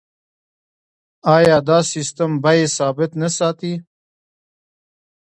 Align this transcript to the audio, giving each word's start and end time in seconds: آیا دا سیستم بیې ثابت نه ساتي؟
آیا 1.35 1.57
دا 1.67 1.77
سیستم 1.91 2.31
بیې 2.43 2.67
ثابت 2.77 3.11
نه 3.21 3.29
ساتي؟ 3.37 3.73